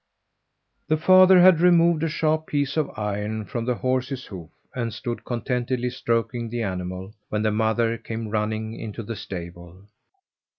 The 0.87 0.97
father 0.97 1.41
had 1.41 1.59
removed 1.61 2.01
a 2.01 2.09
sharp 2.09 2.47
piece 2.47 2.75
of 2.75 2.89
iron 2.97 3.45
from 3.45 3.65
the 3.65 3.75
horse's 3.75 4.25
hoof 4.25 4.49
and 4.73 4.91
stood 4.91 5.23
contentedly 5.23 5.91
stroking 5.91 6.49
the 6.49 6.63
animal 6.63 7.13
when 7.29 7.43
the 7.43 7.51
mother 7.51 7.99
came 7.99 8.29
running 8.29 8.73
into 8.73 9.03
the 9.03 9.15
stable. 9.15 9.85